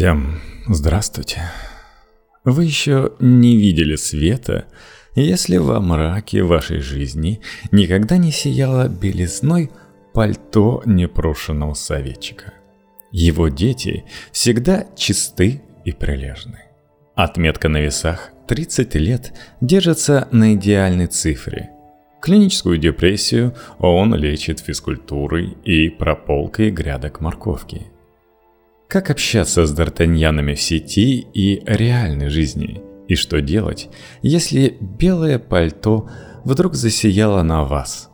[0.00, 1.42] Всем здравствуйте.
[2.42, 4.64] Вы еще не видели света,
[5.14, 9.70] если во мраке вашей жизни никогда не сияло белизной
[10.14, 12.54] пальто непрошенного советчика.
[13.12, 16.60] Его дети всегда чисты и прилежны.
[17.14, 21.72] Отметка на весах 30 лет держится на идеальной цифре.
[22.22, 27.82] Клиническую депрессию он лечит физкультурой и прополкой грядок морковки–
[28.90, 32.82] как общаться с Д'Артаньянами в сети и реальной жизни?
[33.06, 33.88] И что делать,
[34.20, 36.10] если белое пальто
[36.44, 38.10] вдруг засияло на вас?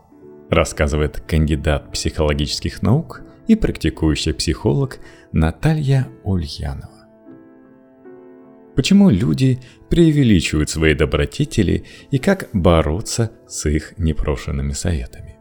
[0.50, 4.98] Рассказывает кандидат психологических наук и практикующий психолог
[5.32, 6.90] Наталья Ульянова.
[8.74, 15.38] Почему люди преувеличивают свои добродетели и как бороться с их непрошенными советами?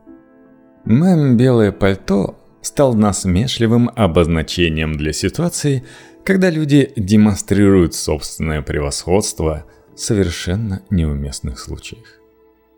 [0.85, 5.83] Мем «белое пальто» стал насмешливым обозначением для ситуации,
[6.23, 12.19] когда люди демонстрируют собственное превосходство в совершенно неуместных случаях.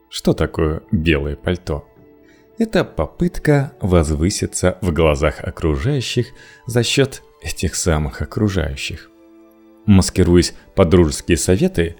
[0.09, 1.87] Что такое белое пальто?
[2.57, 6.27] Это попытка возвыситься в глазах окружающих
[6.65, 9.09] за счет этих самых окружающих.
[9.85, 11.95] Маскируясь под дружеские советы,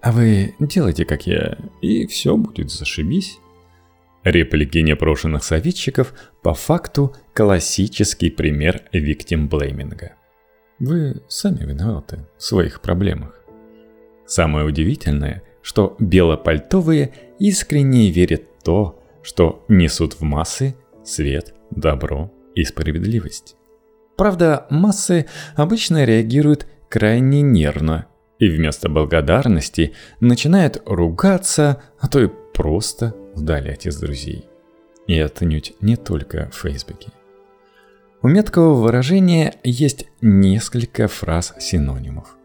[0.00, 3.38] а вы делайте как я, и все будет зашибись,
[4.24, 10.12] Реплики непрошенных советчиков по факту классический пример виктимблейминга.
[10.78, 13.34] Вы сами виноваты в своих проблемах.
[14.26, 20.74] Самое удивительное, что белопальтовые искренне верят в то, что несут в массы
[21.04, 23.56] свет, добро и справедливость.
[24.16, 28.06] Правда, массы обычно реагируют крайне нервно
[28.38, 34.44] и вместо благодарности начинают ругаться, а то и просто удалять из друзей.
[35.06, 37.10] И отнюдь не только в Фейсбуке.
[38.20, 42.36] У меткого выражения есть несколько фраз-синонимов.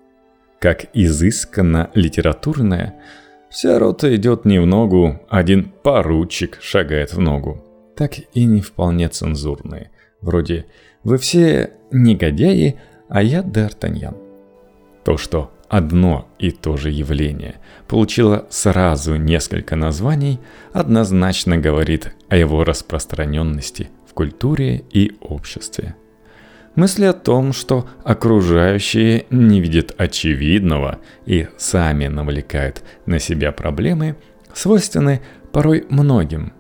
[0.60, 3.02] Как изысканно литературная,
[3.50, 7.64] вся рота идет не в ногу, один поручик шагает в ногу.
[7.96, 10.68] Так и не вполне цензурные, вроде
[11.04, 14.16] «Вы все негодяи, а я Д'Артаньян».
[15.04, 17.56] То, что одно и то же явление
[17.88, 20.40] получило сразу несколько названий,
[20.72, 25.96] однозначно говорит о его распространенности в культуре и обществе.
[26.76, 34.16] Мысли о том, что окружающие не видят очевидного и сами навлекают на себя проблемы,
[34.54, 36.54] свойственны порой многим.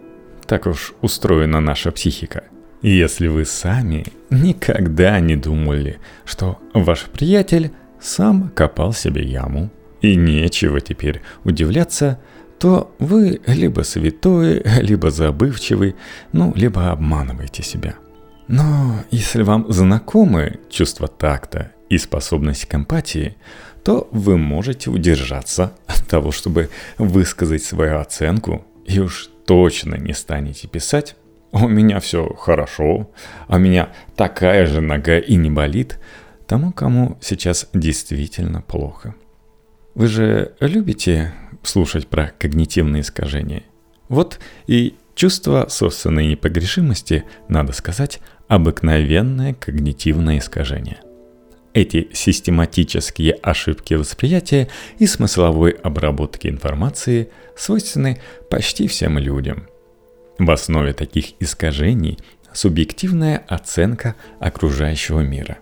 [0.48, 2.46] Так уж устроена наша психика.
[2.82, 7.72] Если вы сами никогда не думали, что ваш приятель
[8.04, 9.70] сам копал себе яму.
[10.02, 12.20] И нечего теперь удивляться,
[12.60, 15.96] то вы либо святой, либо забывчивый,
[16.34, 17.96] ну, либо обманываете себя.
[18.48, 23.38] Но если вам знакомы чувство такта и способность к эмпатии,
[23.84, 30.68] то вы можете удержаться от того, чтобы высказать свою оценку, и уж точно не станете
[30.68, 31.16] писать
[31.52, 33.12] «У меня все хорошо,
[33.48, 36.00] а у меня такая же нога и не болит»,
[36.54, 39.16] тому, кому сейчас действительно плохо.
[39.96, 41.34] Вы же любите
[41.64, 43.64] слушать про когнитивные искажения?
[44.08, 51.00] Вот и чувство собственной непогрешимости, надо сказать, обыкновенное когнитивное искажение.
[51.74, 58.22] Эти систематические ошибки восприятия и смысловой обработки информации свойственны
[58.52, 59.66] почти всем людям.
[60.38, 62.20] В основе таких искажений
[62.54, 65.58] субъективная оценка окружающего мира.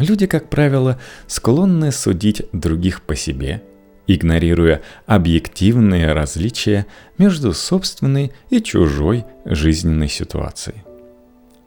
[0.00, 3.62] Люди, как правило, склонны судить других по себе,
[4.06, 6.86] игнорируя объективные различия
[7.18, 10.82] между собственной и чужой жизненной ситуацией.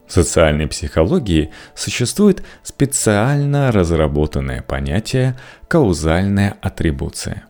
[0.08, 7.44] В социальной психологии существует специально разработанное понятие каузальная атрибуция.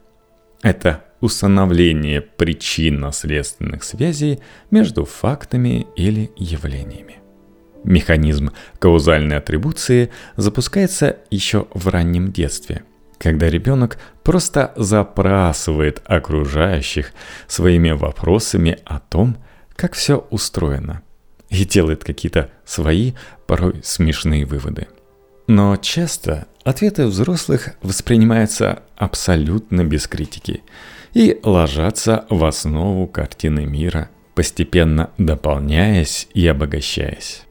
[0.61, 7.22] Это установление причинно-следственных связей между фактами или явлениями.
[7.83, 12.83] Механизм каузальной атрибуции запускается еще в раннем детстве,
[13.17, 17.11] когда ребенок просто запрасывает окружающих
[17.47, 19.37] своими вопросами о том,
[19.75, 21.01] как все устроено,
[21.49, 23.13] и делает какие-то свои,
[23.47, 24.87] порой смешные выводы.
[25.47, 30.63] Но часто ответы взрослых воспринимаются абсолютно без критики
[31.13, 37.43] и ложатся в основу картины мира, постепенно дополняясь и обогащаясь.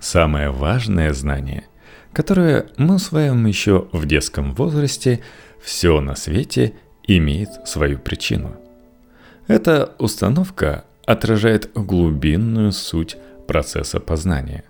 [0.00, 1.64] Самое важное знание,
[2.14, 5.20] которое мы усваиваем еще в детском возрасте,
[5.62, 6.72] все на свете
[7.04, 8.56] имеет свою причину.
[9.46, 14.64] Эта установка отражает глубинную суть процесса познания.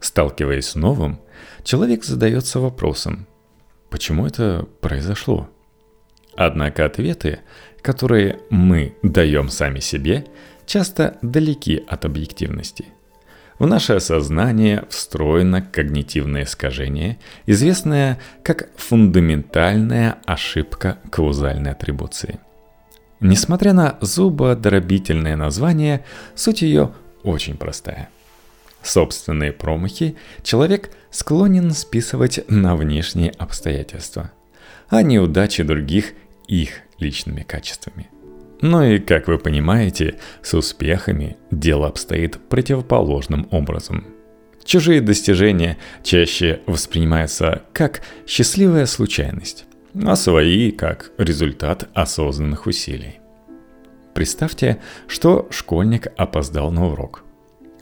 [0.00, 1.20] Сталкиваясь с новым,
[1.62, 3.26] человек задается вопросом,
[3.90, 5.50] почему это произошло?
[6.36, 7.40] Однако ответы,
[7.82, 10.26] которые мы даем сами себе,
[10.64, 12.86] часто далеки от объективности.
[13.60, 22.40] В наше сознание встроено когнитивное искажение, известное как фундаментальная ошибка каузальной атрибуции.
[23.20, 26.92] Несмотря на зубодробительное название, суть ее
[27.22, 28.08] очень простая.
[28.82, 34.32] Собственные промахи человек склонен списывать на внешние обстоятельства,
[34.88, 36.14] а неудачи других
[36.48, 38.08] их личными качествами.
[38.60, 44.06] Но и, как вы понимаете, с успехами дело обстоит противоположным образом.
[44.64, 49.64] Чужие достижения чаще воспринимаются как счастливая случайность,
[49.94, 53.20] а свои как результат осознанных усилий.
[54.14, 57.24] Представьте, что школьник опоздал на урок.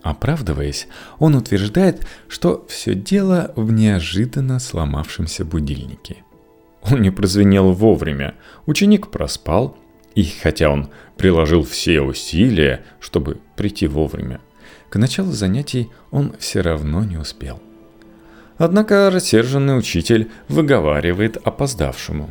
[0.02, 0.86] Оправдываясь,
[1.18, 6.18] он утверждает, что все дело в неожиданно сломавшемся будильнике–
[6.82, 8.34] он не прозвенел вовремя,
[8.66, 9.76] ученик проспал,
[10.18, 14.40] и хотя он приложил все усилия, чтобы прийти вовремя,
[14.88, 17.62] к началу занятий он все равно не успел.
[18.56, 22.30] Однако рассерженный учитель выговаривает опоздавшему.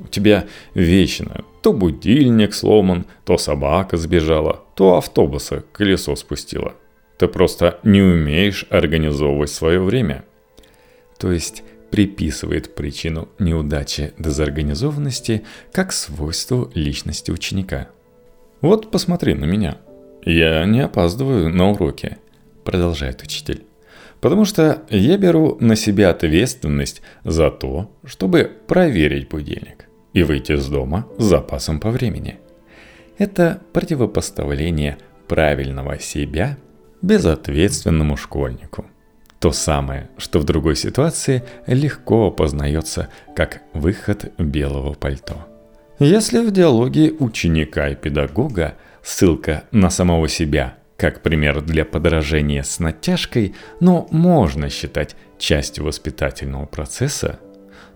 [0.00, 6.74] У тебя вечно то будильник сломан, то собака сбежала, то автобуса колесо спустила.
[7.16, 10.24] Ты просто не умеешь организовывать свое время.
[11.16, 15.42] То есть приписывает причину неудачи дезорганизованности
[15.72, 17.88] как свойство личности ученика.
[18.60, 19.78] «Вот посмотри на меня.
[20.24, 22.18] Я не опаздываю на уроки»,–
[22.64, 23.64] продолжает учитель.
[24.20, 30.66] «Потому что я беру на себя ответственность за то, чтобы проверить будильник и выйти из
[30.68, 32.38] дома с запасом по времени.
[33.16, 36.58] Это противопоставление правильного себя
[37.00, 38.86] безответственному школьнику–
[39.40, 45.46] то самое, что в другой ситуации легко опознается как выход белого пальто.
[45.98, 52.78] Если в диалоге ученика и педагога ссылка на самого себя как пример для подражения с
[52.78, 57.40] натяжкой, но можно считать частью воспитательного процесса,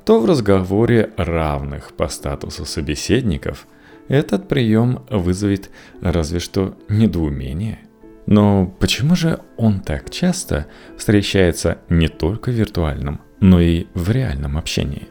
[0.06, 3.66] то в разговоре равных по статусу собеседников
[4.08, 5.68] этот прием вызовет
[6.00, 7.80] разве что недоумение–
[8.26, 10.66] но почему же он так часто
[10.96, 15.08] встречается не только в виртуальном, но и в реальном общении?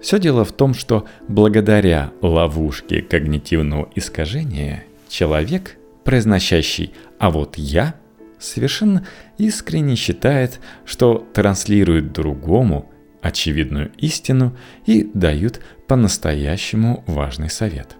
[0.00, 7.94] Все дело в том, что благодаря ловушке когнитивного искажения человек, произносящий «а вот я»,
[8.38, 9.04] совершенно
[9.36, 14.56] искренне считает, что транслирует другому очевидную истину
[14.86, 17.96] и дают по-настоящему важный совет.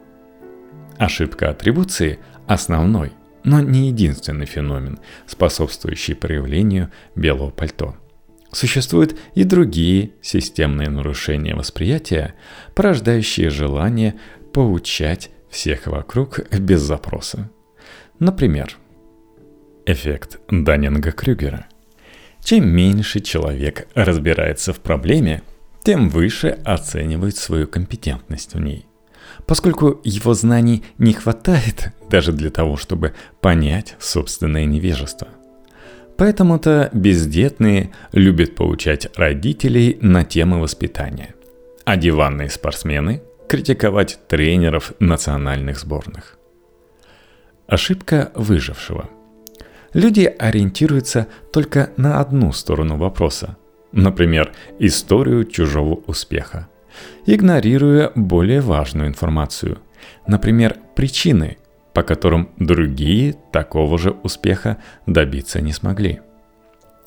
[0.96, 3.12] Ошибка атрибуции– основной,
[3.44, 7.96] но не единственный феномен, способствующий проявлению белого пальто.
[8.52, 12.35] Существуют и другие системные нарушения восприятия,
[12.75, 14.14] порождающие желание
[14.52, 17.50] поучать всех вокруг без запроса.
[18.19, 18.76] Например,
[19.87, 21.67] эффект Даннинга-Крюгера.
[22.43, 25.43] Чем меньше человек разбирается в проблеме,
[25.85, 28.88] тем выше оценивает свою компетентность в ней
[29.48, 35.28] поскольку его знаний не хватает даже для того, чтобы понять собственное невежество.
[36.18, 41.34] Поэтому-то бездетные любят поучать родителей на темы воспитания,
[41.84, 46.37] а диванные спортсмены– критиковать тренеров национальных сборных.
[47.66, 49.08] Ошибка выжившего.
[49.94, 53.56] Люди ориентируются только на одну сторону вопроса,
[53.92, 56.68] например, историю чужого успеха–
[57.26, 59.78] игнорируя более важную информацию,
[60.26, 61.59] например, причины,
[61.93, 66.21] по которым другие такого же успеха добиться не смогли.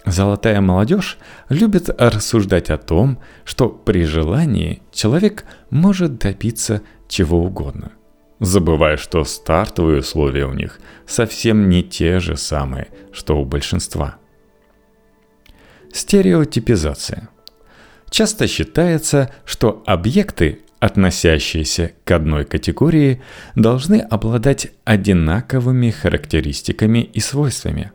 [0.06, 1.18] Золотая молодежь
[1.50, 7.92] любит рассуждать о том, что при желании человек может добиться чего угодно,
[8.40, 14.16] забывая, что стартовые условия у них совсем не те же самые, что у большинства.
[15.94, 17.30] Стереотипизация–
[18.12, 23.22] Часто считается, что объекты, относящиеся к одной категории,
[23.56, 27.94] должны обладать одинаковыми характеристиками и свойствами.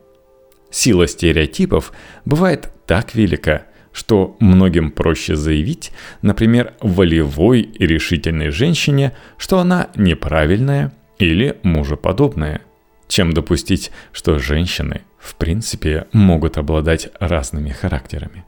[0.70, 1.92] Сила стереотипов
[2.24, 5.92] бывает так велика, что многим проще заявить,
[6.22, 12.62] например, волевой и решительной женщине, что она неправильная или мужеподобная,
[13.06, 18.46] чем допустить, что женщины в принципе могут обладать разными характерами.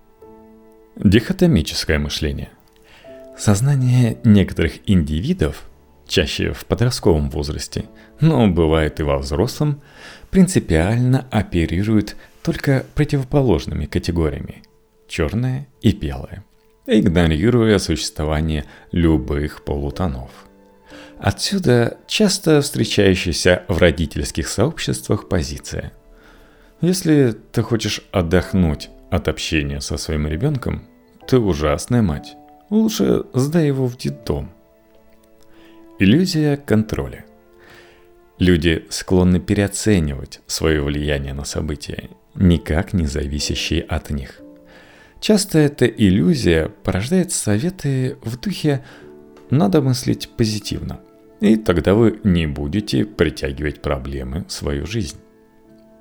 [1.05, 2.50] Дихотомическое мышление.
[3.38, 5.62] Сознание некоторых индивидов,
[6.09, 7.85] чаще в подростковом возрасте,
[8.21, 9.81] но бывает и во взрослом,
[10.31, 14.64] принципиально оперирует только противоположными категориями–
[15.09, 16.45] черное и белое,
[16.85, 20.33] игнорируя существование любых полутонов.
[21.21, 25.93] Отсюда часто встречающаяся в родительских сообществах позиция.
[26.81, 30.82] Если ты хочешь отдохнуть от общения со своим ребенком,
[31.26, 32.36] ты ужасная мать.
[32.70, 34.50] Лучше сдай его в детдом.
[35.98, 37.24] Иллюзия контроля.
[38.38, 44.40] Люди склонны переоценивать свое влияние на события, никак не зависящие от них.
[45.20, 48.84] Часто эта иллюзия порождает советы в духе
[49.50, 51.00] «надо мыслить позитивно»,
[51.40, 55.18] и тогда вы не будете притягивать проблемы в свою жизнь.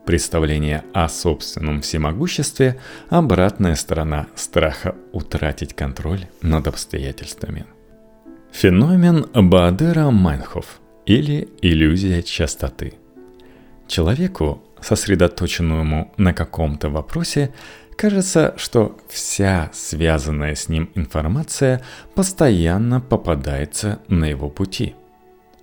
[0.08, 7.66] Представление о собственном всемогуществе– обратная сторона страха утратить контроль над обстоятельствами.
[8.54, 12.94] Феномен Баадера Майнхоф или иллюзия частоты.
[13.90, 17.54] Человеку, сосредоточенному на каком-то вопросе,
[17.98, 21.82] кажется, что вся связанная с ним информация
[22.16, 24.96] постоянно попадается на его пути–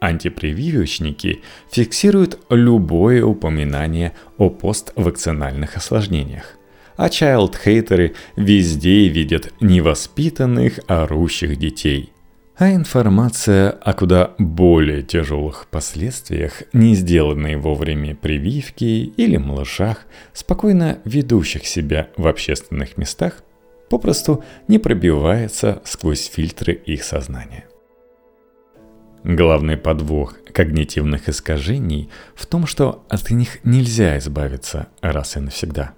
[0.04, 6.58] Антипрививочники фиксируют любое упоминание о поствакцинальных осложнениях.
[6.96, 12.12] А чайлд-хейтеры везде видят невоспитанных, орущих детей.
[12.56, 21.66] А информация о куда более тяжелых последствиях, не сделанной вовремя прививки или малышах, спокойно ведущих
[21.66, 23.42] себя в общественных местах,
[23.88, 27.64] попросту не пробивается сквозь фильтры их сознания.
[29.25, 35.95] Главный подвох когнитивных искажений в том, что от них нельзя избавиться раз и навсегда.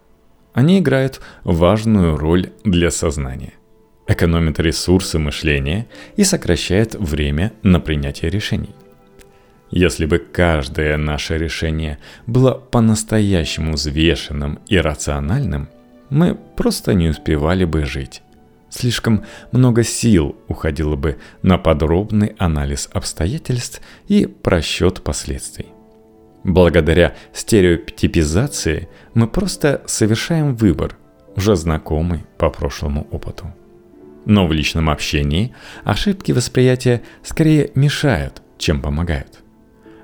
[0.55, 3.55] Они играют важную роль для сознания,
[4.07, 8.75] экономят ресурсы мышления и сокращают время на принятие решений.
[9.73, 15.69] Если бы каждое наше решение было по-настоящему взвешенным и рациональным,
[16.11, 18.23] мы просто не успевали бы жить.
[18.69, 25.67] Слишком много сил уходило бы на подробный анализ обстоятельств и просчет последствий.
[26.45, 30.97] Благодаря стереотипизации мы просто совершаем выбор,
[31.37, 33.53] уже знакомый по прошлому опыту.
[34.25, 35.55] Но в личном общении
[35.85, 39.41] ошибки восприятия скорее мешают, чем помогают.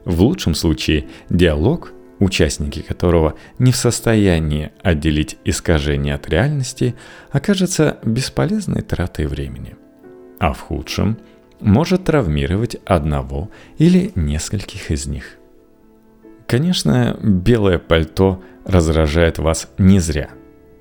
[0.04, 1.92] В лучшем случае диалог
[2.22, 6.94] участники которого не в состоянии отделить искажение от реальности,
[7.32, 9.76] окажется бесполезной тратой времени.
[10.38, 11.18] А в худшем
[11.60, 15.36] может травмировать одного или нескольких из них.
[16.46, 20.30] Конечно, белое пальто раздражает вас не зря.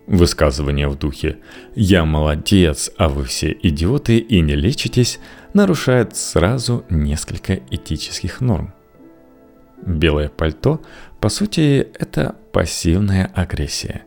[0.06, 1.38] Высказывание в духе
[1.74, 5.20] «я молодец, а вы все идиоты и не лечитесь»
[5.54, 8.74] нарушает сразу несколько этических норм.
[9.86, 10.82] Белое пальто
[11.22, 14.02] по сути, это пассивная агрессия.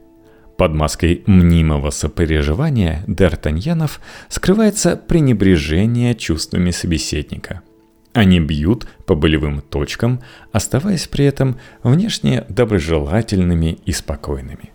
[0.58, 7.62] Под маской мнимого сопереживания Д'Артаньянов скрывается пренебрежение чувствами собеседника.
[8.12, 14.70] Они бьют по болевым точкам, оставаясь при этом внешне доброжелательными и спокойными.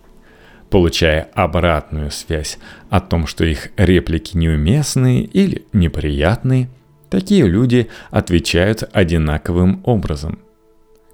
[0.70, 6.70] Получая обратную связь о том, что их реплики неуместные или неприятные,
[7.10, 10.38] такие люди отвечают одинаковым образом–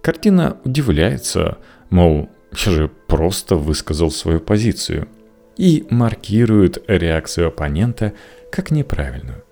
[0.07, 1.59] Картина удивляется,
[1.91, 5.09] мол, я же просто высказал свою позицию,
[5.57, 8.13] и маркирует реакцию оппонента
[8.53, 9.43] как неправильную.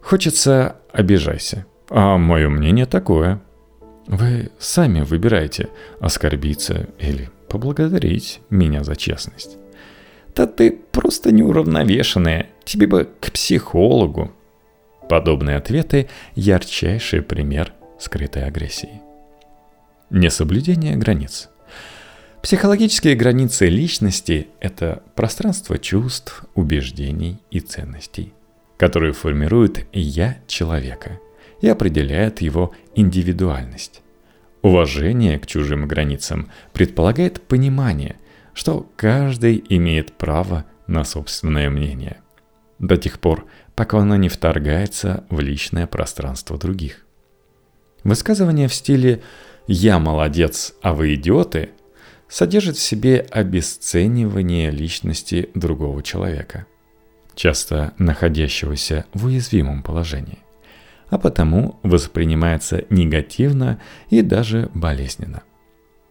[0.00, 3.40] Хочется обижайся, а мое мнение такое.
[4.08, 5.68] Вы сами выбираете
[6.00, 9.56] оскорбиться или поблагодарить меня за честность.
[10.34, 14.32] Да ты просто неуравновешенная, тебе бы к психологу.
[15.08, 19.00] Подобные ответы– ярчайший пример скрытой агрессии.
[20.10, 21.48] Несоблюдение границ.
[22.42, 28.34] Психологические границы личности– это пространство чувств, убеждений и ценностей,
[28.76, 31.20] которые формируют «я» человека
[31.62, 34.02] и определяют его индивидуальность.
[34.60, 38.16] Уважение к чужим границам предполагает понимание,
[38.52, 42.18] что каждый имеет право на собственное мнение,
[42.78, 47.06] до тех пор, пока оно не вторгается в личное пространство других.
[48.04, 49.22] Высказывание в стиле
[49.66, 51.70] «я молодец, а вы идиоты»
[52.28, 56.66] содержит в себе обесценивание личности другого человека,
[57.34, 60.38] часто находящегося в уязвимом положении,
[61.10, 63.80] а потому воспринимается негативно
[64.10, 65.42] и даже болезненно.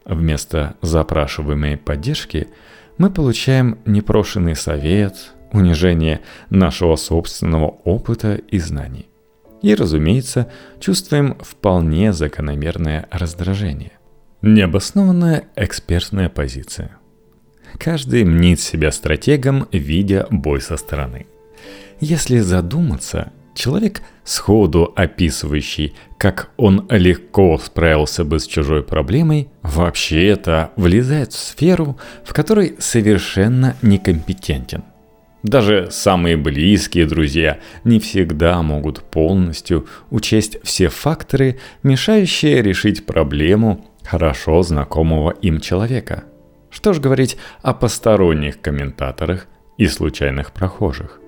[0.04, 2.48] Вместо запрашиваемой поддержки
[2.96, 9.08] мы получаем непрошенный совет, унижение нашего собственного опыта и знаний
[9.64, 13.92] и, разумеется, чувствуем вполне закономерное раздражение.
[14.42, 16.98] Необоснованная экспертная позиция.
[17.78, 21.26] каждый мнит себя стратегом, видя бой со стороны.
[21.98, 30.72] Если задуматься, человек, сходу описывающий, как он легко справился бы с чужой проблемой, вообще это
[30.76, 34.84] влезает в сферу, в которой совершенно некомпетентен.
[35.44, 44.62] Даже самые близкие друзья не всегда могут полностью учесть все факторы, мешающие решить проблему хорошо
[44.62, 46.24] знакомого им человека.
[46.70, 49.46] Что ж говорить о посторонних комментаторах
[49.76, 51.20] и случайных прохожих.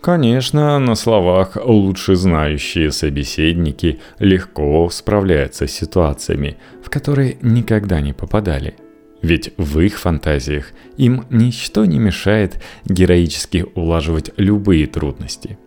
[0.00, 8.74] Конечно, на словах лучше знающие собеседники легко справляются с ситуациями, в которые никогда не попадали–
[9.22, 15.58] ведь в их фантазиях им ничто не мешает героически улаживать любые трудности.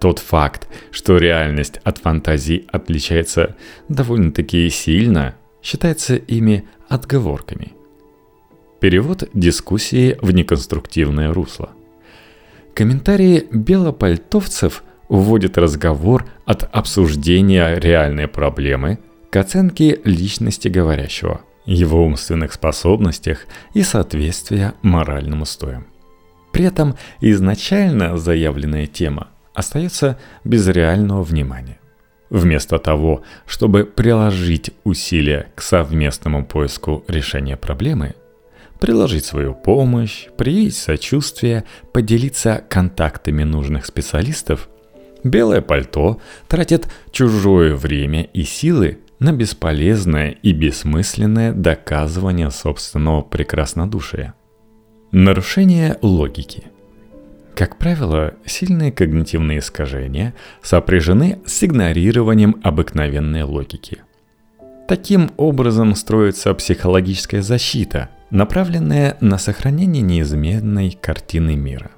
[0.00, 3.56] Тот факт, что реальность от фантазий отличается
[3.88, 7.72] довольно-таки сильно, считается ими отговорками.
[8.80, 11.70] Перевод дискуссии в неконструктивное русло.
[12.74, 23.46] Комментарии белопальтовцев вводят разговор от обсуждения реальной проблемы к оценке личности говорящего– его умственных способностях
[23.74, 25.86] и соответствия моральным устоям.
[26.52, 31.78] При этом изначально заявленная тема остается без реального внимания.
[32.28, 38.14] Вместо того, чтобы приложить усилия к совместному поиску решения проблемы,
[38.80, 44.68] приложить свою помощь, проявить сочувствие, поделиться контактами нужных специалистов,
[45.22, 54.34] белое пальто тратит чужое время и силы на бесполезное и бессмысленное доказывание собственного прекраснодушия.
[55.12, 56.64] Нарушение логики.
[57.54, 63.98] Как правило, сильные когнитивные искажения сопряжены с игнорированием обыкновенной логики.
[64.88, 71.90] Таким образом строится психологическая защита, направленная на сохранение неизменной картины мира,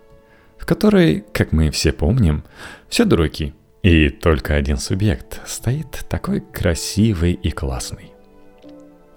[0.58, 2.42] в которой, как мы все помним,
[2.88, 8.12] все дураки– и только один субъект стоит такой красивый и классный.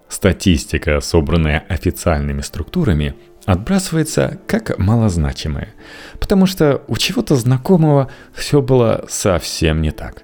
[0.09, 5.69] Статистика, собранная официальными структурами, отбрасывается как малозначимая,
[6.19, 10.23] потому что у чего-то знакомого все было совсем не так.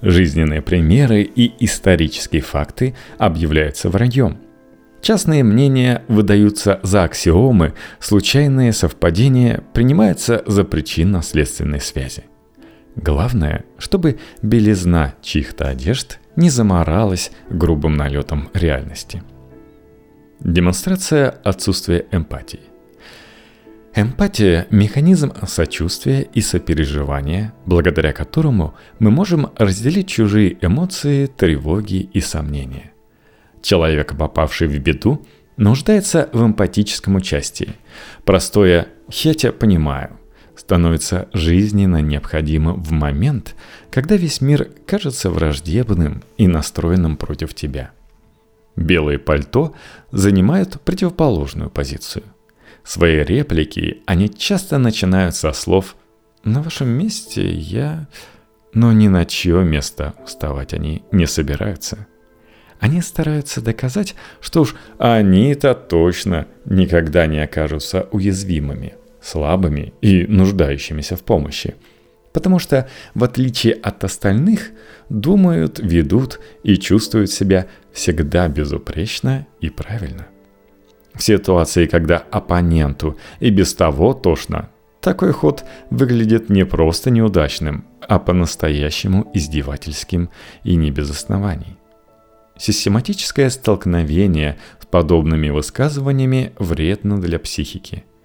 [0.00, 4.38] Жизненные примеры и исторические факты объявляются враньем.
[5.02, 12.24] Частные мнения выдаются за аксиомы, случайные совпадения принимаются за причинно-следственные связи–
[12.96, 19.22] Главное, чтобы белизна чьих-то одежд не заморалась грубым налетом реальности.
[20.40, 22.60] Демонстрация отсутствия эмпатии.
[23.94, 32.92] Эмпатия– механизм сочувствия и сопереживания, благодаря которому мы можем разделить чужие эмоции, тревоги и сомнения.
[33.62, 35.24] Человек, попавший в беду,
[35.56, 37.70] нуждается в эмпатическом участии.
[38.24, 40.15] Простое «я тебя понимаю»,
[40.56, 43.54] становится жизненно необходимым в момент,
[43.90, 47.90] когда весь мир кажется враждебным и настроенным против тебя.
[48.74, 49.74] Белые пальто
[50.10, 52.24] занимают противоположную позицию.
[52.84, 55.96] Свои реплики они часто начинают со слов
[56.44, 58.08] «На вашем месте я...»
[58.74, 62.06] Но ни на чье место вставать они не собираются.
[62.78, 71.22] Они стараются доказать, что уж они-то точно никогда не окажутся уязвимыми– слабыми и нуждающимися в
[71.22, 71.74] помощи.
[72.32, 74.70] Потому что, в отличие от остальных,
[75.08, 80.26] думают, ведут и чувствуют себя всегда безупречно и правильно.
[81.14, 84.68] В ситуации, когда оппоненту и без того тошно,
[85.00, 90.28] такой ход выглядит не просто неудачным, а по-настоящему издевательским
[90.64, 91.78] и не без оснований.
[92.58, 98.04] Систематическое столкновение с подобными высказываниями вредно для психики–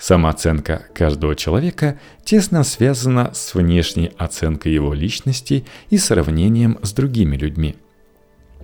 [0.00, 7.76] Самооценка каждого человека тесно связана с внешней оценкой его личности и сравнением с другими людьми.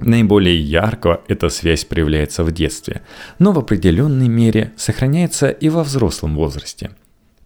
[0.00, 3.02] Наиболее ярко эта связь проявляется в детстве,
[3.38, 6.92] но в определенной мере сохраняется и во взрослом возрасте.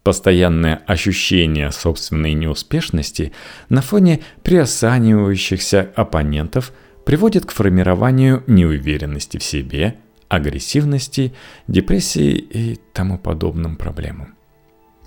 [0.05, 3.33] Постоянное ощущение собственной неуспешности
[3.69, 6.73] на фоне приосанивающихся оппонентов
[7.05, 9.97] приводит к формированию неуверенности в себе–
[10.31, 11.35] агрессивности,
[11.67, 14.37] депрессии и тому подобным проблемам.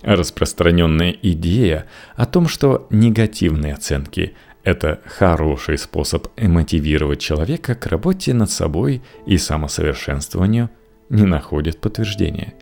[0.03, 8.51] Распространенная идея о том, что негативные оценки– это хороший способ мотивировать человека к работе над
[8.51, 10.69] собой и самосовершенствованию,
[11.09, 12.53] не находит подтверждения.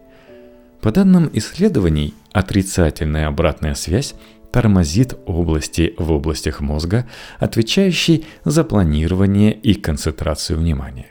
[0.82, 4.14] По данным исследований, отрицательная обратная связь
[4.52, 7.08] тормозит области в областях мозга,
[7.40, 11.08] отвечающие за планирование и концентрацию внимания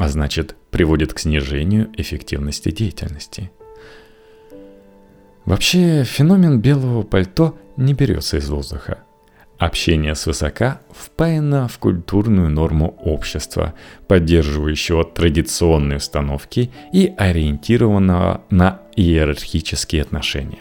[0.00, 3.50] а значит приводит к снижению эффективности деятельности.
[5.44, 9.00] Вообще феномен белого пальто не берется из воздуха.
[9.58, 13.74] Общение свысока впаяно в культурную норму общества,
[14.08, 20.60] поддерживающего традиционные установки и ориентированного на иерархические отношения.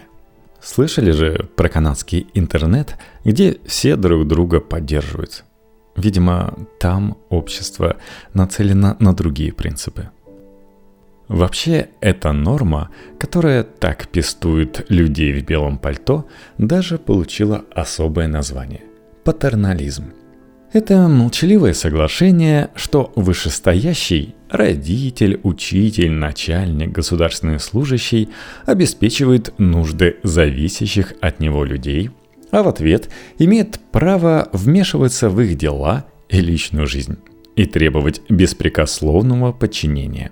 [0.62, 5.46] Слышали же про канадский интернет, где все друг друга поддерживают?
[6.00, 7.98] Видимо, там общество
[8.34, 10.10] нацелено на другие принципы.
[11.28, 16.26] Вообще, эта норма, которая так пестует людей в белом пальто,
[16.58, 18.82] даже получила особое название–
[19.26, 20.06] патернализм.
[20.72, 28.30] Это молчаливое соглашение, что вышестоящий– родитель, учитель, начальник, государственный служащий–
[28.66, 32.10] обеспечивает нужды зависящих от него людей,
[32.52, 37.18] а в ответ имеет право вмешиваться в их дела и личную жизнь
[37.56, 40.32] и требовать беспрекословного подчинения.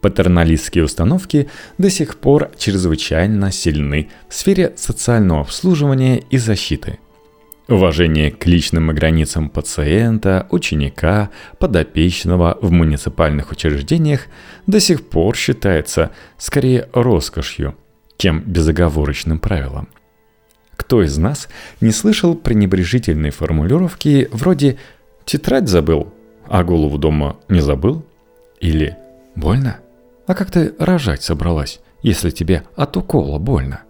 [0.00, 6.98] Патерналистские установки до сих пор чрезвычайно сильны в сфере социального обслуживания и защиты.
[7.68, 14.26] Уважение к личным границам пациента, ученика, подопечного в муниципальных учреждениях
[14.66, 17.76] до сих пор считается скорее роскошью,
[18.18, 19.88] чем безоговорочным правилом–
[20.82, 21.48] кто из нас
[21.80, 24.78] не слышал пренебрежительной формулировки вроде
[25.24, 26.12] «тетрадь забыл,
[26.48, 28.04] а голову дома не забыл?»
[28.60, 28.96] или
[29.36, 29.78] «больно?
[30.26, 33.82] А как ты рожать собралась, если тебе от укола больно?»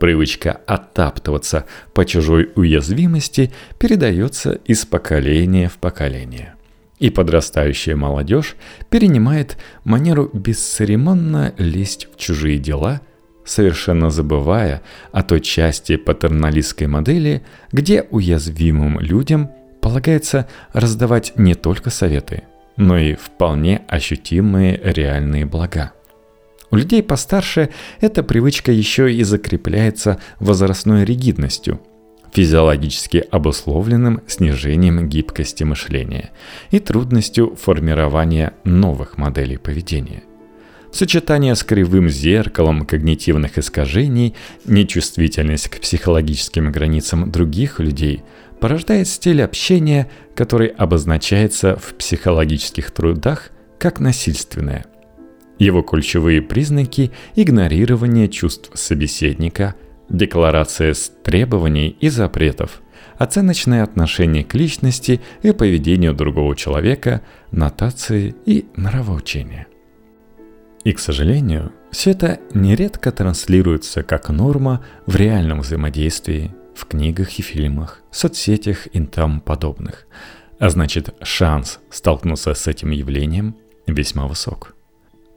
[0.00, 6.54] Привычка оттаптываться по чужой уязвимости передается из поколения в поколение.
[6.98, 8.56] И подрастающая молодежь
[8.88, 13.02] перенимает манеру бесцеремонно лезть в чужие дела–
[13.48, 14.82] совершенно забывая
[15.12, 22.42] о той части патерналистской модели, где уязвимым людям полагается раздавать не только советы,
[22.76, 25.92] но и вполне ощутимые реальные блага.
[26.70, 31.80] У людей постарше эта привычка еще и закрепляется возрастной ригидностью,
[32.32, 36.30] физиологически обусловленным снижением гибкости мышления
[36.70, 40.27] и трудностью формирования новых моделей поведения.
[40.92, 48.22] Сочетание с кривым зеркалом когнитивных искажений, нечувствительность к психологическим границам других людей
[48.60, 54.86] порождает стиль общения, который обозначается в психологических трудах как насильственное.
[55.58, 59.74] Его ключевые признаки– игнорирование чувств собеседника,
[60.08, 62.80] декларация с требований и запретов–
[63.18, 67.20] оценочное отношение к личности и поведению другого человека,
[67.50, 69.67] нотации и нравоучения.
[70.88, 77.42] И, к сожалению, все это нередко транслируется как норма в реальном взаимодействии, в книгах и
[77.42, 80.06] фильмах, соцсетях и тому подобных.
[80.58, 83.54] А значит, шанс столкнуться с этим явлением
[83.86, 84.74] весьма высок.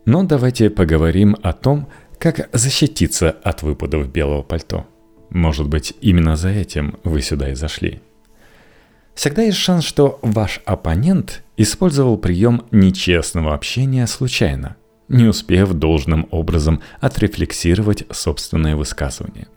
[0.05, 4.87] Но давайте поговорим о том, как защититься от выпадов белого пальто.
[5.31, 8.01] Может быть, именно за этим вы сюда и зашли.
[9.15, 14.77] Всегда есть шанс, что ваш оппонент использовал прием нечестного общения случайно
[15.12, 19.47] не успев должным образом отрефлексировать собственное высказывание.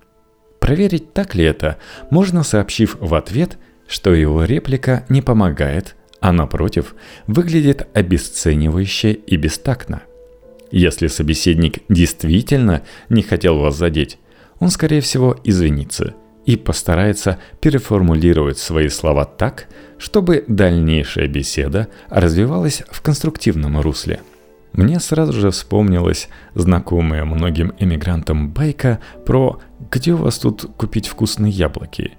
[0.60, 1.78] Проверить, так ли это,
[2.10, 6.94] можно сообщив в ответ, что его реплика не помогает, а напротив,
[7.26, 10.02] выглядит обесценивающе и бестактно.
[10.70, 14.18] Если собеседник действительно не хотел вас задеть,
[14.58, 16.14] он, скорее всего, извинится
[16.46, 24.20] и постарается переформулировать свои слова так, чтобы дальнейшая беседа развивалась в конструктивном русле–
[24.74, 29.60] мне сразу же вспомнилась знакомая многим эмигрантам байка про
[29.90, 32.12] «Где у вас тут купить вкусные яблоки?»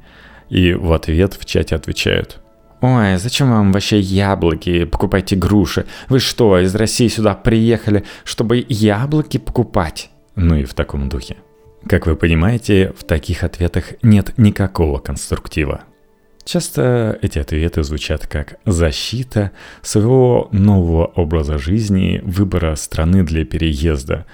[0.50, 2.42] И в ответ в чате отвечают
[2.82, 4.86] «Ой, зачем вам вообще яблоки?
[4.86, 5.86] Покупайте груши.
[6.08, 11.38] Вы что, из России сюда приехали, чтобы яблоки покупать?» Ну и в таком духе.
[11.88, 15.82] Как вы понимаете, в таких ответах нет никакого конструктива.
[16.46, 24.28] Часто эти ответы звучат как защита своего нового образа жизни, выбора страны для переезда.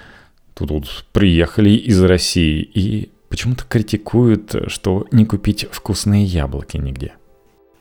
[0.52, 7.14] Тут, тут приехали из России и почему-то критикуют, что не купить вкусные яблоки нигде.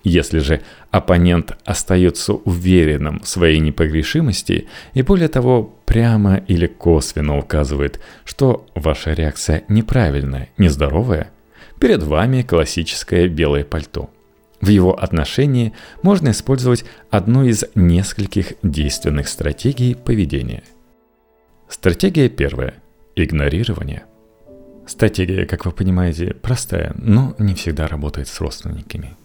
[0.06, 8.00] Если же оппонент остается уверенным в своей непогрешимости и более того прямо или косвенно указывает,
[8.24, 11.32] что ваша реакция неправильная, нездоровая,
[11.80, 14.10] перед вами классическое белое пальто–
[14.62, 20.64] в его отношении можно использовать одну из нескольких действенных стратегий поведения.
[21.68, 22.76] Стратегия первая–
[23.16, 24.04] игнорирование.
[24.86, 29.16] Стратегия, как вы понимаете, простая, но не всегда работает с родственниками.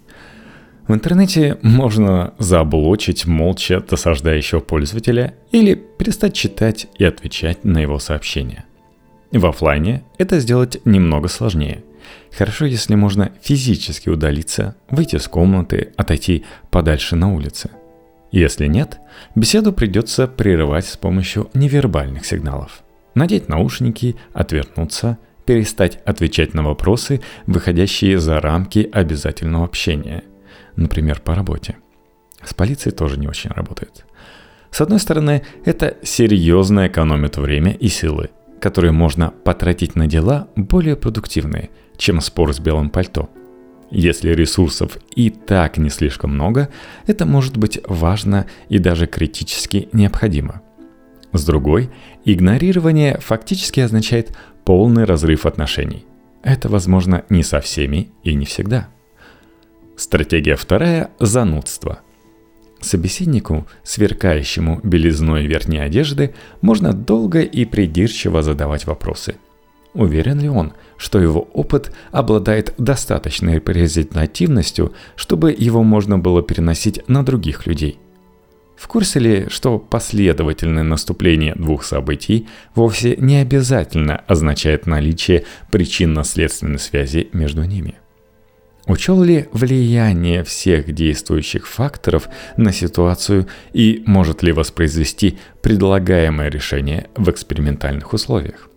[0.87, 8.65] В интернете можно заблочить молча досаждающего пользователя или перестать читать и отвечать на его сообщения.
[9.33, 11.83] В офлайне это сделать немного сложнее.
[12.37, 17.71] Хорошо, если можно физически удалиться, выйти с комнаты, отойти подальше на улице.
[18.33, 18.99] Если нет,
[19.35, 22.83] беседу придется прерывать с помощью невербальных сигналов.
[23.15, 30.23] Надеть наушники, отвернуться, перестать отвечать на вопросы, выходящие за рамки обязательного общения–
[30.77, 31.77] например, по работе.
[32.45, 34.05] С полицией тоже не очень работает.
[34.71, 40.97] С одной стороны, это серьезно экономит время и силы, которые можно потратить на дела более
[40.97, 43.31] продуктивные, чем спор с белым пальто.
[43.91, 46.69] Если ресурсов и так не слишком много,
[47.07, 50.63] это может быть важно и даже критически необходимо.
[51.33, 51.91] С другой,
[52.25, 56.05] игнорирование фактически означает полный разрыв отношений.
[56.43, 58.89] Это возможно не со всеми и не всегда–
[59.97, 62.01] Стратегия вторая– занудство.
[62.81, 69.37] Собеседнику, сверкающему белизной верхней одежды, можно долго и придирчиво задавать вопросы.
[69.95, 77.25] Уверен ли он, что его опыт обладает достаточной репрезентативностью, чтобы его можно было переносить на
[77.25, 77.99] других людей?
[78.77, 87.29] В курсе ли, что последовательное наступление двух событий вовсе не обязательно означает наличие причинно-следственной связи
[87.33, 87.95] между ними?
[88.87, 97.29] Учел ли влияние всех действующих факторов на ситуацию и может ли воспроизвести предлагаемое решение в
[97.29, 98.69] экспериментальных условиях?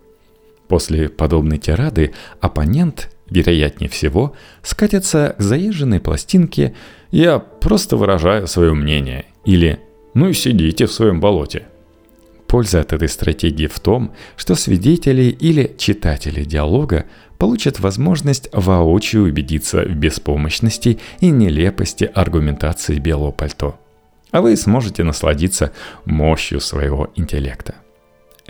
[0.70, 6.76] После подобной тирады оппонент, вероятнее всего, скатится к заезженной пластинке
[7.10, 9.80] «Я просто выражаю свое мнение» или
[10.14, 11.64] «Ну и сидите в своем болоте».
[12.46, 17.06] Польза от этой стратегии в том, что свидетели или читатели диалога
[17.36, 23.76] получат возможность воочию убедиться в беспомощности и нелепости аргументации белого пальто.
[24.30, 25.72] А вы сможете насладиться
[26.04, 27.74] мощью своего интеллекта.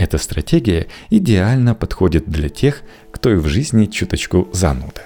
[0.01, 5.03] Эта стратегия идеально подходит для тех, кто и в жизни чуточку зануда.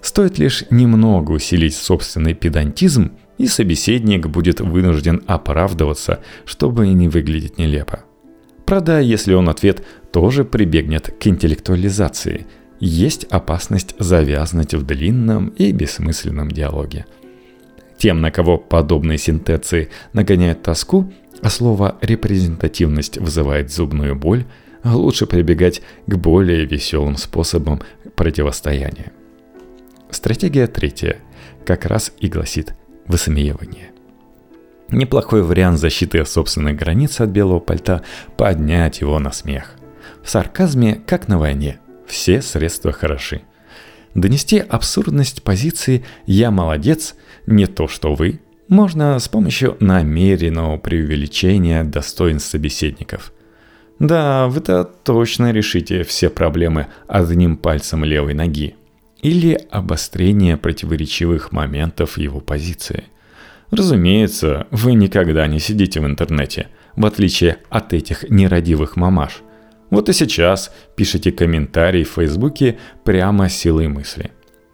[0.00, 8.04] Стоит лишь немного усилить собственный педантизм, и собеседник будет вынужден оправдываться, чтобы не выглядеть нелепо.
[8.64, 12.46] Правда, если он ответ тоже прибегнет к интеллектуализации,
[12.78, 17.06] есть опасность завязнуть в длинном и бессмысленном диалоге.
[17.98, 24.44] Тем, на кого подобные синтеции нагоняют тоску, а слово «репрезентативность» вызывает зубную боль,
[24.84, 27.82] лучше прибегать к более веселым способам
[28.16, 29.12] противостояния.
[30.10, 31.18] Стратегия третья
[31.64, 32.74] как раз и гласит
[33.06, 33.90] высмеивание.
[34.90, 38.02] Неплохой вариант защиты собственных границ от белого пальта–
[38.38, 39.74] поднять его на смех.
[40.22, 43.42] В сарказме, как на войне, все средства хороши.
[44.14, 47.14] Донести абсурдность позиции «я молодец»
[47.46, 53.32] не то, что вы, можно с помощью намеренного преувеличения достоинств собеседников.
[53.98, 58.76] Да, вы-то точно решите все проблемы одним пальцем левой ноги.
[59.22, 63.04] Или обострение противоречивых моментов его позиции–
[63.70, 69.42] Разумеется, вы никогда не сидите в интернете, в отличие от этих нерадивых мамаш.
[69.90, 74.30] Вот и сейчас пишите комментарии в Фейсбуке прямо силой мысли.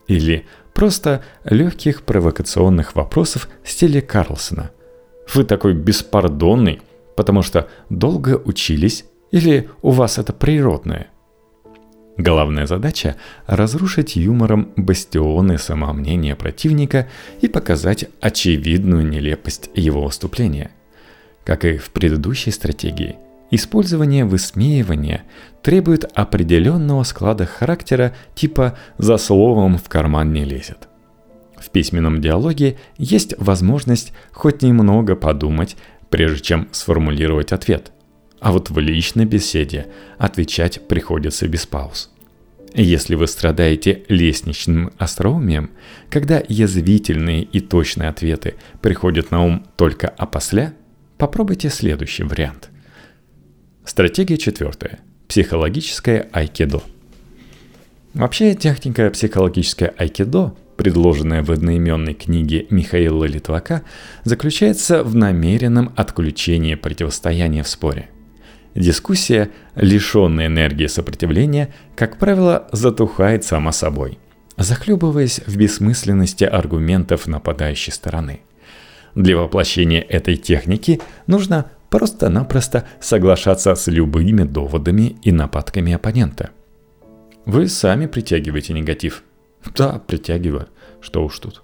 [0.06, 4.72] Или просто легких провокационных вопросов в стиле Карлсона.
[5.32, 6.82] Вы такой беспардонный,
[7.16, 11.08] потому что долго учились или у вас это природное?
[12.16, 17.08] Главная задача– разрушить юмором бастионы самомнения противника
[17.40, 20.70] и показать очевидную нелепость его выступления.
[21.44, 23.16] Как и в предыдущей стратегии,
[23.50, 25.22] использование высмеивания
[25.62, 30.88] требует определенного склада характера типа «за словом в карман не лезет».
[31.56, 35.76] В письменном диалоге есть возможность хоть немного подумать,
[36.10, 37.92] прежде чем сформулировать ответ.
[38.40, 39.86] А вот в личной беседе
[40.18, 42.10] отвечать приходится без пауз.
[42.74, 45.70] Если вы страдаете лестничным остроумием,
[46.10, 50.74] когда язвительные и точные ответы приходят на ум только опосля,
[51.16, 52.70] попробуйте следующий вариант.
[53.84, 55.00] Стратегия четвертая.
[55.28, 56.82] Психологическое айкидо.
[58.14, 63.82] Вообще, техника психологическое айкидо, предложенная в одноименной книге Михаила Литвака,
[64.24, 68.08] заключается в намеренном отключении противостояния в споре.
[68.74, 74.18] Дискуссия, лишенная энергии сопротивления, как правило, затухает сама собой,
[74.56, 78.40] захлебываясь в бессмысленности аргументов нападающей стороны.
[79.14, 86.50] Для воплощения этой техники нужно просто-напросто соглашаться с любыми доводами и нападками оппонента.
[87.46, 89.22] Вы сами притягиваете негатив.
[89.76, 90.66] Да, притягиваю.
[91.00, 91.62] Что уж тут.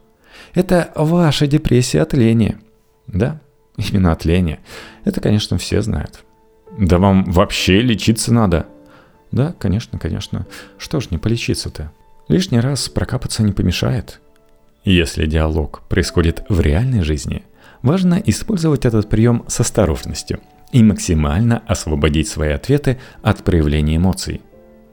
[0.55, 2.59] Это ваша депрессия от лени.
[3.09, 3.41] Да,
[3.77, 4.61] именно от лени.
[5.05, 6.23] Это, конечно, все знают.
[6.79, 8.67] Да вам вообще лечиться надо.
[9.33, 10.47] Да, конечно, конечно.
[10.79, 11.91] Что ж не полечиться-то?
[12.29, 14.21] Лишний раз прокапаться не помешает.
[14.85, 17.43] Если диалог происходит в реальной жизни,
[17.83, 20.41] важно использовать этот прием с осторожностью
[20.73, 24.41] и максимально освободить свои ответы от проявления эмоций.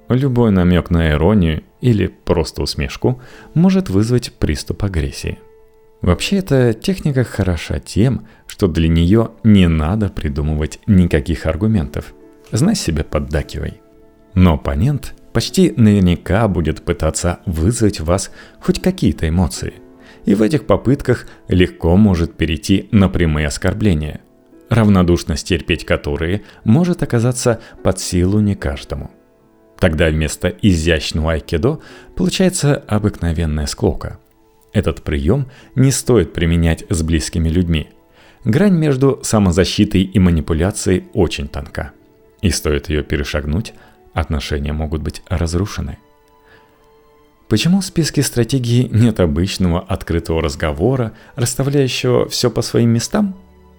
[0.10, 3.21] Любой намек на иронию или просто усмешку
[3.54, 5.38] может вызвать приступ агрессии.
[6.02, 12.13] Вообще эта техника хороша тем, что для нее не надо придумывать никаких аргументов.
[12.52, 13.82] Знай себе поддакивай.
[14.34, 19.73] Но оппонент почти наверняка будет пытаться вызвать в вас хоть какие-то эмоции.
[20.28, 24.20] И в этих попытках легко может перейти на прямые оскорбления,
[24.70, 29.10] равнодушность терпеть которые может оказаться под силу не каждому.
[29.80, 31.80] Тогда вместо изящного айкидо
[32.18, 34.20] получается обыкновенная склока.
[34.74, 37.88] Этот прием не стоит применять с близкими людьми.
[38.44, 41.94] Грань между самозащитой и манипуляцией очень тонка.
[42.42, 43.74] И стоит ее перешагнуть,
[44.13, 46.00] отношения могут быть разрушены.
[47.49, 53.38] Почему в списке стратегии нет обычного открытого разговора, расставляющего все по своим местам?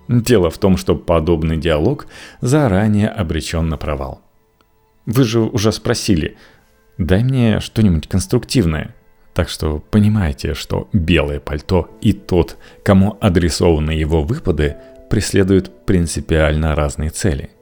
[0.08, 2.06] Дело в том, что подобный диалог
[2.40, 4.22] заранее обречен на провал.
[5.04, 6.36] Вы же уже спросили,
[6.96, 8.94] дай мне что-нибудь конструктивное.
[9.34, 14.76] Так что понимаете, что белое пальто и тот, кому адресованы его выпады,
[15.10, 17.50] преследуют принципиально разные цели–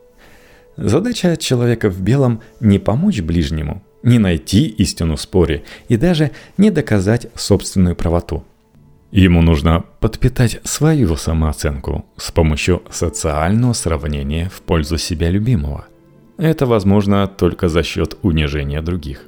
[0.77, 6.71] Задача человека в белом не помочь ближнему, не найти истину в споре и даже не
[6.71, 8.45] доказать собственную правоту.
[9.11, 15.87] Ему нужно подпитать свою самооценку с помощью социального сравнения в пользу себя любимого.
[16.39, 19.25] Это возможно только за счет унижения других.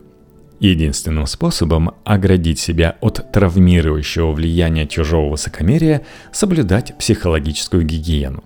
[0.61, 8.45] Единственным способом оградить себя от травмирующего влияния чужого высокомерия– соблюдать психологическую гигиену.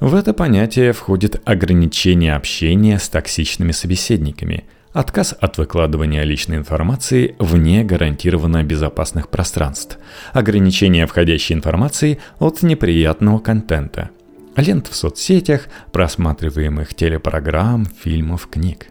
[0.00, 7.84] В это понятие входит ограничение общения с токсичными собеседниками, отказ от выкладывания личной информации вне
[7.84, 9.98] гарантированно безопасных пространств,
[10.32, 14.10] ограничение входящей информации от неприятного контента,
[14.56, 18.88] лент в соцсетях, просматриваемых телепрограмм, фильмов, книг.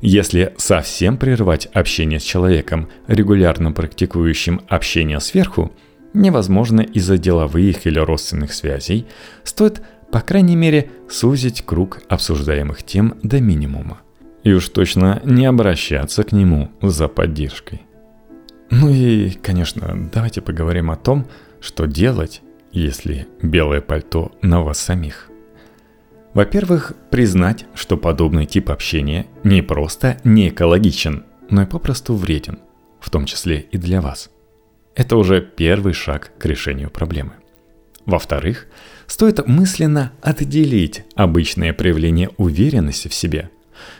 [0.00, 5.72] Если совсем прервать общение с человеком, регулярно практикующим общение сверху,
[6.12, 9.06] невозможно из-за деловых или родственных связей,
[9.44, 9.80] стоит
[10.12, 14.02] по крайней мере, сузить круг обсуждаемых тем до минимума.
[14.44, 17.82] И уж точно не обращаться к нему за поддержкой.
[18.70, 21.28] Ну и, конечно, давайте поговорим о том,
[21.60, 25.28] что делать, если белое пальто на вас самих.
[26.34, 32.58] Во-первых, признать, что подобный тип общения не просто не экологичен, но и попросту вреден,
[33.00, 34.30] в том числе и для вас.
[34.94, 37.32] Это уже первый шаг к решению проблемы.
[38.06, 38.66] Во-вторых,
[39.06, 43.50] стоит мысленно отделить обычное проявление уверенности в себе.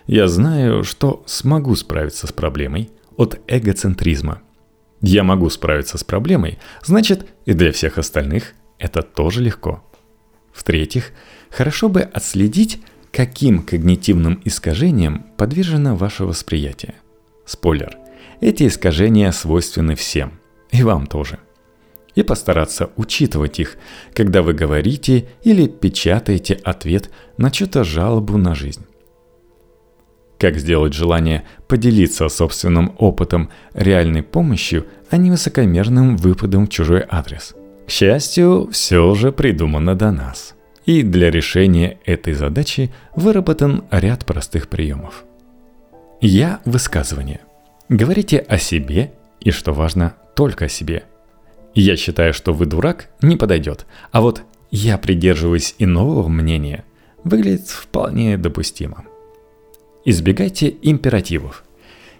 [0.07, 4.43] Я знаю, что смогу справиться с проблемой от эгоцентризма.
[5.01, 9.85] Я могу справиться с проблемой, значит и для всех остальных это тоже легко.
[10.53, 11.13] В-третьих,
[11.51, 16.95] хорошо бы отследить, каким когнитивным искажениям подвержено ваше восприятие.
[17.45, 17.97] Спойлер,
[18.41, 20.41] эти искажения свойственны всем,
[20.71, 21.39] и вам тоже–
[22.15, 23.77] и постараться учитывать их,
[24.15, 28.85] когда вы говорите или печатаете ответ на чью-то жалобу на жизнь.
[30.43, 37.55] Как сделать желание поделиться собственным опытом реальной помощью, а не высокомерным выпадом в чужой адрес?
[37.87, 40.57] К счастью, все же придумано до нас.
[40.85, 45.23] И для решения этой задачи выработан ряд простых приемов.
[46.21, 47.39] Я высказывание.
[47.89, 51.05] Говорите о себе и, что важно, только о себе–
[51.75, 53.87] я считаю, что вы дурак, не подойдет.
[54.11, 56.85] А вот я придерживаюсь иного мнения,
[57.25, 59.05] выглядит вполне допустимо.
[60.05, 61.65] Избегайте императивов.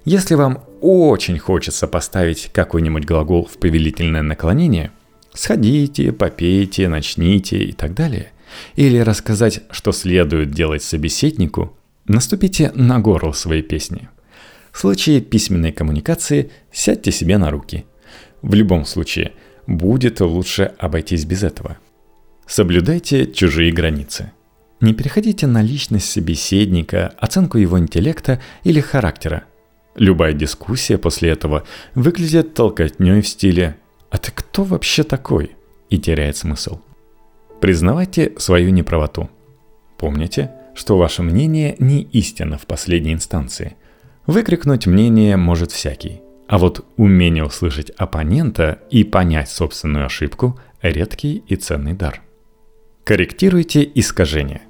[0.05, 4.91] Если вам очень хочется поставить какой-нибудь глагол в повелительное наклонение,
[5.33, 8.33] сходите, попейте, начните и так далее,
[8.77, 14.09] или рассказать, что следует делать собеседнику, наступите на горло своей песни.
[14.73, 17.85] В случае письменной коммуникации сядьте себе на руки–
[18.43, 19.33] в любом случае,
[19.67, 21.79] будет лучше обойтись без этого.
[22.47, 24.33] Соблюдайте чужие границы.
[24.83, 29.45] Не переходите на личность собеседника, оценку его интеллекта или характера.
[29.95, 31.63] Любая дискуссия после этого
[31.95, 33.77] выглядит толкотней в стиле
[34.11, 35.53] «А ты кто вообще такой?»
[35.89, 36.81] и теряет смысл.
[37.61, 39.31] Признавайте свою неправоту.
[39.99, 43.77] Помните, что ваше мнение не истина в последней инстанции.
[44.27, 51.55] Выкрикнуть мнение может всякий– А вот умение услышать оппонента и понять собственную ошибку– редкий и
[51.55, 52.21] ценный дар.
[53.05, 54.63] Корректируйте искажения.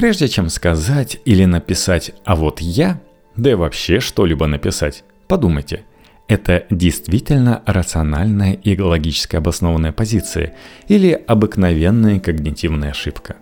[0.00, 3.02] Прежде чем сказать или написать «а вот я»,
[3.36, 5.82] да и вообще что-либо написать, подумайте,
[6.26, 10.54] это действительно рациональная и логически обоснованная позиция
[10.88, 13.36] или обыкновенная когнитивная ошибка.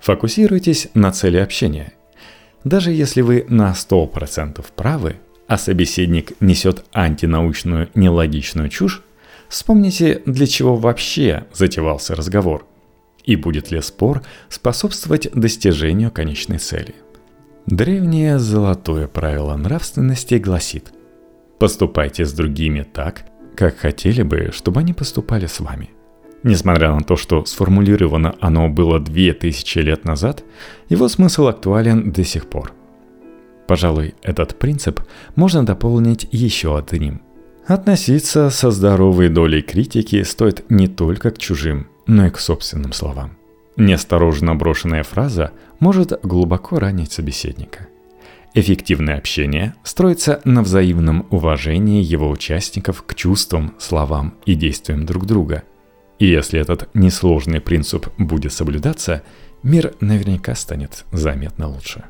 [0.00, 1.92] Фокусируйтесь на цели общения.
[2.62, 5.16] Даже если вы на 100% правы–
[5.48, 9.02] а собеседник несет антинаучную нелогичную чушь,
[9.48, 12.64] вспомните, для чего вообще затевался разговор
[13.28, 16.94] и будет ли спор способствовать достижению конечной цели.
[17.66, 20.92] Древнее золотое правило нравственности гласит
[21.58, 23.24] «Поступайте с другими так,
[23.54, 25.90] как хотели бы, чтобы они поступали с вами».
[26.42, 30.42] Несмотря на то, что сформулировано оно было две тысячи лет назад,
[30.88, 32.72] его смысл актуален до сих пор.
[33.66, 35.02] Пожалуй, этот принцип
[35.34, 37.20] можно дополнить еще одним.
[37.66, 43.36] Относиться со здоровой долей критики стоит не только к чужим, но и к собственным словам.
[43.76, 47.86] Неосторожно брошенная фраза может глубоко ранить собеседника.
[48.54, 55.62] Эффективное общение строится на взаимном уважении его участников к чувствам, словам и действиям друг друга.
[56.18, 59.22] И если этот несложный принцип будет соблюдаться,
[59.62, 62.04] мир наверняка станет заметно лучше.